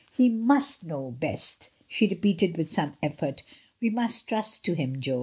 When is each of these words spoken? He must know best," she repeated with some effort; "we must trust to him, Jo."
He 0.11 0.29
must 0.29 0.83
know 0.83 1.11
best," 1.11 1.69
she 1.87 2.07
repeated 2.07 2.57
with 2.57 2.71
some 2.71 2.95
effort; 3.03 3.43
"we 3.79 3.91
must 3.91 4.27
trust 4.27 4.65
to 4.65 4.73
him, 4.73 4.99
Jo." 4.99 5.19